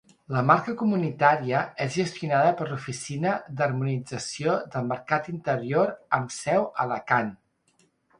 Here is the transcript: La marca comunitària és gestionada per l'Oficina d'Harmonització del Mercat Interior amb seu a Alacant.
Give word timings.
La 0.33 0.41
marca 0.49 0.73
comunitària 0.77 1.59
és 1.83 1.97
gestionada 1.99 2.53
per 2.61 2.65
l'Oficina 2.71 3.33
d'Harmonització 3.59 4.55
del 4.77 4.89
Mercat 4.93 5.29
Interior 5.35 5.93
amb 6.19 6.35
seu 6.39 6.67
a 6.71 6.73
Alacant. 6.87 7.31